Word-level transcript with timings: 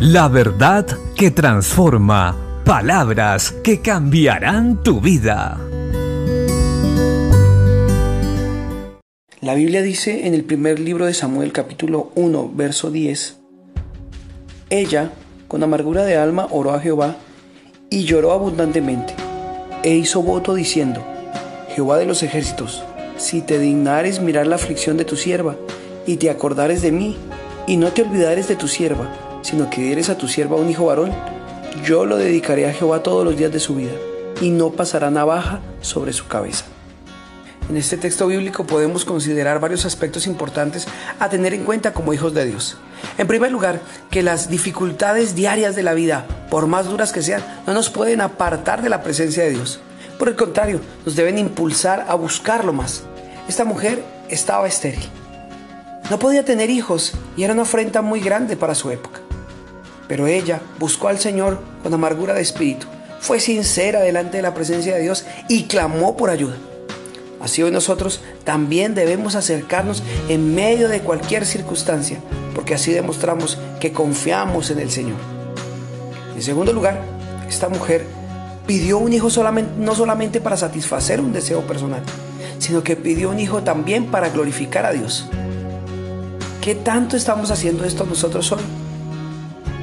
La 0.00 0.28
verdad 0.28 0.86
que 1.14 1.30
transforma. 1.30 2.34
Palabras 2.64 3.52
que 3.62 3.82
cambiarán 3.82 4.82
tu 4.82 4.98
vida. 4.98 5.60
La 9.42 9.52
Biblia 9.52 9.82
dice 9.82 10.26
en 10.26 10.32
el 10.32 10.44
primer 10.44 10.78
libro 10.80 11.04
de 11.04 11.12
Samuel 11.12 11.52
capítulo 11.52 12.12
1 12.14 12.50
verso 12.54 12.90
10, 12.90 13.40
Ella, 14.70 15.12
con 15.48 15.62
amargura 15.62 16.04
de 16.04 16.16
alma, 16.16 16.48
oró 16.50 16.72
a 16.72 16.80
Jehová 16.80 17.16
y 17.90 18.04
lloró 18.04 18.32
abundantemente, 18.32 19.12
e 19.82 19.96
hizo 19.96 20.22
voto 20.22 20.54
diciendo, 20.54 21.04
Jehová 21.74 21.98
de 21.98 22.06
los 22.06 22.22
ejércitos, 22.22 22.82
si 23.18 23.42
te 23.42 23.58
dignares 23.58 24.22
mirar 24.22 24.46
la 24.46 24.56
aflicción 24.56 24.96
de 24.96 25.04
tu 25.04 25.16
sierva, 25.16 25.56
y 26.06 26.16
te 26.16 26.30
acordares 26.30 26.80
de 26.80 26.90
mí, 26.90 27.18
y 27.66 27.76
no 27.76 27.88
te 27.92 28.00
olvidares 28.00 28.48
de 28.48 28.56
tu 28.56 28.66
sierva, 28.66 29.29
sino 29.42 29.70
que 29.70 29.82
dieres 29.82 30.08
a 30.08 30.18
tu 30.18 30.28
sierva 30.28 30.56
un 30.56 30.70
hijo 30.70 30.86
varón, 30.86 31.12
yo 31.84 32.04
lo 32.04 32.16
dedicaré 32.16 32.68
a 32.68 32.72
Jehová 32.72 33.02
todos 33.02 33.24
los 33.24 33.36
días 33.36 33.52
de 33.52 33.60
su 33.60 33.74
vida, 33.74 33.92
y 34.40 34.50
no 34.50 34.70
pasará 34.70 35.10
navaja 35.10 35.60
sobre 35.80 36.12
su 36.12 36.26
cabeza. 36.26 36.64
En 37.68 37.76
este 37.76 37.96
texto 37.96 38.26
bíblico 38.26 38.64
podemos 38.64 39.04
considerar 39.04 39.60
varios 39.60 39.84
aspectos 39.84 40.26
importantes 40.26 40.88
a 41.20 41.28
tener 41.28 41.54
en 41.54 41.62
cuenta 41.62 41.92
como 41.92 42.12
hijos 42.12 42.34
de 42.34 42.44
Dios. 42.44 42.76
En 43.16 43.28
primer 43.28 43.52
lugar, 43.52 43.80
que 44.10 44.24
las 44.24 44.50
dificultades 44.50 45.36
diarias 45.36 45.76
de 45.76 45.84
la 45.84 45.94
vida, 45.94 46.26
por 46.50 46.66
más 46.66 46.86
duras 46.86 47.12
que 47.12 47.22
sean, 47.22 47.44
no 47.68 47.72
nos 47.72 47.88
pueden 47.88 48.22
apartar 48.22 48.82
de 48.82 48.88
la 48.88 49.04
presencia 49.04 49.44
de 49.44 49.50
Dios. 49.50 49.78
Por 50.18 50.28
el 50.28 50.34
contrario, 50.34 50.80
nos 51.06 51.14
deben 51.14 51.38
impulsar 51.38 52.06
a 52.08 52.16
buscarlo 52.16 52.72
más. 52.72 53.04
Esta 53.48 53.64
mujer 53.64 54.02
estaba 54.28 54.66
estéril. 54.66 55.08
No 56.10 56.18
podía 56.18 56.44
tener 56.44 56.70
hijos 56.70 57.12
y 57.36 57.44
era 57.44 57.52
una 57.52 57.62
afrenta 57.62 58.02
muy 58.02 58.18
grande 58.18 58.56
para 58.56 58.74
su 58.74 58.90
época. 58.90 59.19
Pero 60.10 60.26
ella 60.26 60.60
buscó 60.80 61.06
al 61.06 61.20
Señor 61.20 61.60
con 61.84 61.94
amargura 61.94 62.34
de 62.34 62.40
espíritu, 62.40 62.88
fue 63.20 63.38
sincera 63.38 64.00
delante 64.00 64.38
de 64.38 64.42
la 64.42 64.54
presencia 64.54 64.96
de 64.96 65.02
Dios 65.02 65.24
y 65.48 65.66
clamó 65.68 66.16
por 66.16 66.30
ayuda. 66.30 66.56
Así 67.40 67.62
hoy 67.62 67.70
nosotros 67.70 68.20
también 68.42 68.96
debemos 68.96 69.36
acercarnos 69.36 70.02
en 70.28 70.52
medio 70.52 70.88
de 70.88 71.02
cualquier 71.02 71.46
circunstancia, 71.46 72.18
porque 72.56 72.74
así 72.74 72.90
demostramos 72.90 73.56
que 73.78 73.92
confiamos 73.92 74.72
en 74.72 74.80
el 74.80 74.90
Señor. 74.90 75.16
En 76.34 76.42
segundo 76.42 76.72
lugar, 76.72 77.00
esta 77.48 77.68
mujer 77.68 78.04
pidió 78.66 78.98
un 78.98 79.12
hijo 79.12 79.28
no 79.78 79.94
solamente 79.94 80.40
para 80.40 80.56
satisfacer 80.56 81.20
un 81.20 81.32
deseo 81.32 81.60
personal, 81.68 82.02
sino 82.58 82.82
que 82.82 82.96
pidió 82.96 83.30
un 83.30 83.38
hijo 83.38 83.62
también 83.62 84.06
para 84.06 84.28
glorificar 84.30 84.86
a 84.86 84.90
Dios. 84.90 85.28
¿Qué 86.60 86.74
tanto 86.74 87.16
estamos 87.16 87.52
haciendo 87.52 87.84
esto 87.84 88.04
nosotros 88.04 88.50
hoy? 88.50 88.79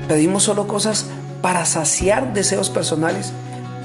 Pedimos 0.08 0.44
solo 0.44 0.67
cosas 0.67 1.05
para 1.41 1.66
saciar 1.66 2.33
deseos 2.33 2.69
personales, 2.69 3.33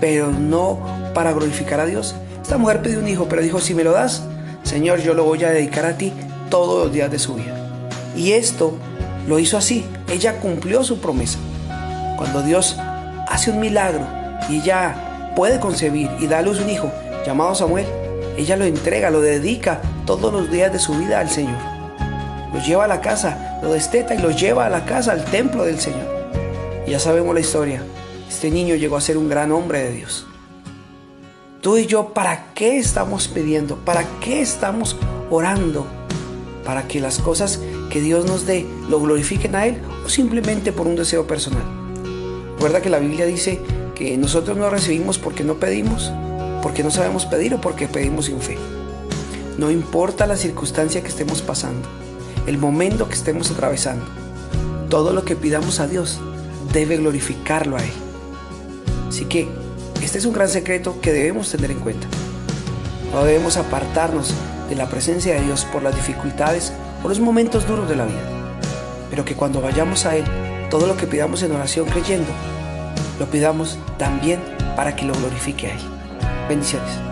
pero 0.01 0.31
no 0.31 0.79
para 1.15 1.33
glorificar 1.33 1.81
a 1.81 1.87
Dios. 1.87 2.15
Esta 2.41 2.59
mujer 2.59 2.83
pidió 2.83 3.01
un 3.01 3.09
hijo, 3.09 3.27
pero 3.29 3.43
dijo, 3.43 3.61
si 3.61 3.75
me 3.75 3.85
lo 3.85 3.93
das, 3.93 4.23
Señor, 4.63 5.01
yo 5.01 5.15
lo 5.15 5.25
voy 5.25 5.43
a 5.45 5.51
dedicar 5.51 5.85
a 5.85 5.97
ti 5.97 6.13
todos 6.49 6.85
los 6.85 6.93
días 6.93 7.11
de 7.11 7.19
su 7.19 7.35
vida. 7.35 7.57
Y 8.17 8.33
esto 8.33 8.75
lo 9.27 9.39
hizo 9.39 9.57
así. 9.57 9.85
Ella 10.09 10.39
cumplió 10.41 10.85
su 10.85 11.01
promesa. 11.01 11.39
Cuando 12.17 12.43
Dios 12.43 12.77
hace 13.29 13.51
un 13.51 13.61
milagro 13.61 14.07
y 14.49 14.61
ella 14.61 15.33
puede 15.35 15.59
concebir 15.59 16.11
y 16.21 16.27
da 16.27 16.39
a 16.39 16.43
luz 16.43 16.61
un 16.61 16.71
hijo 16.71 16.91
llamado 17.27 17.55
Samuel, 17.55 17.87
ella 18.37 18.57
lo 18.57 18.65
entrega, 18.65 19.11
lo 19.11 19.21
dedica 19.21 19.81
todos 20.07 20.33
los 20.33 20.51
días 20.51 20.73
de 20.73 20.79
su 20.79 20.95
vida 20.95 21.21
al 21.21 21.29
Señor. 21.29 21.59
Lo 22.53 22.61
lleva 22.61 22.85
a 22.85 22.89
la 22.89 23.01
casa, 23.01 23.52
lo 23.63 23.73
desteta 23.73 24.15
y 24.15 24.19
lo 24.19 24.31
lleva 24.31 24.67
a 24.67 24.71
la 24.71 24.85
casa, 24.85 25.13
al 25.13 25.25
templo 25.25 25.65
del 25.65 25.79
Señor. 25.79 26.07
Ya 26.87 26.99
sabemos 26.99 27.33
la 27.33 27.41
historia. 27.41 27.83
Este 28.29 28.51
niño 28.51 28.75
llegó 28.75 28.97
a 28.97 29.01
ser 29.01 29.17
un 29.17 29.29
gran 29.29 29.53
hombre 29.53 29.85
de 29.85 29.93
Dios. 29.93 30.27
Tú 31.61 31.79
y 31.79 31.87
yo, 31.87 32.13
¿para 32.13 32.53
qué 32.55 32.79
estamos 32.79 33.29
pidiendo? 33.29 33.77
¿Para 33.77 34.05
qué 34.21 34.41
estamos 34.41 34.97
orando? 35.31 35.87
¿Para 36.65 36.89
que 36.89 37.01
las 37.01 37.19
cosas 37.19 37.61
que 37.89 38.01
Dios 38.01 38.27
nos 38.27 38.47
dé 38.47 38.67
lo 38.89 39.01
glorifiquen 39.01 39.55
a 39.55 39.67
Él 39.67 39.81
o 40.05 40.09
simplemente 40.09 40.73
por 40.73 40.89
un 40.89 40.97
deseo 40.97 41.27
personal? 41.27 41.63
Recuerda 42.55 42.83
que 42.83 42.91
la 42.91 42.99
Biblia 42.99 43.27
dice 43.27 43.61
que 43.95 44.17
nosotros 44.17 44.57
no 44.57 44.71
recibimos 44.71 45.19
porque 45.19 45.45
no 45.45 45.55
pedimos, 45.55 46.11
porque 46.63 46.83
no 46.83 46.91
sabemos 46.91 47.27
pedir 47.27 47.55
o 47.55 47.61
porque 47.61 47.87
pedimos 47.87 48.27
sin 48.27 48.41
fe. 48.41 48.57
No 49.57 49.71
importa 49.71 50.27
la 50.27 50.37
circunstancia 50.37 51.03
que 51.03 51.09
estemos 51.09 51.43
pasando, 51.43 51.89
el 52.47 52.59
momento 52.59 53.09
que 53.09 53.15
estemos 53.15 53.51
atravesando, 53.51 54.05
todo 54.89 55.13
lo 55.13 55.25
que 55.25 55.37
pidamos 55.37 55.81
a 55.81 55.87
Dios 55.87 56.21
debe 56.73 56.97
glorificarlo 56.97 57.77
a 57.77 57.83
Él. 57.83 57.93
Así 59.09 59.27
que 59.27 59.49
este 60.03 60.19
es 60.19 60.25
un 60.25 60.33
gran 60.33 60.49
secreto 60.49 61.01
que 61.01 61.13
debemos 61.13 61.51
tener 61.51 61.71
en 61.71 61.81
cuenta. 61.81 62.07
No 63.13 63.25
debemos 63.25 63.57
apartarnos 63.57 64.33
de 64.69 64.77
la 64.77 64.89
presencia 64.89 65.35
de 65.35 65.43
Dios 65.43 65.65
por 65.67 65.83
las 65.83 65.95
dificultades 65.95 66.73
o 67.05 67.09
los 67.09 67.21
momentos 67.21 67.67
duros 67.67 67.89
de 67.89 67.97
la 67.97 68.07
vida, 68.07 68.23
pero 69.11 69.25
que 69.25 69.35
cuando 69.35 69.61
vayamos 69.61 70.07
a 70.07 70.17
Él, 70.17 70.25
todo 70.71 70.87
lo 70.87 70.97
que 70.97 71.07
pidamos 71.07 71.43
en 71.43 71.53
oración 71.53 71.87
creyendo, 71.89 72.31
lo 73.19 73.27
pidamos 73.27 73.79
también 73.99 74.41
para 74.77 74.97
que 74.97 75.05
lo 75.05 75.15
glorifique 75.15 75.69
a 75.69 75.75
Él. 75.75 75.81
Bendiciones. 76.49 77.12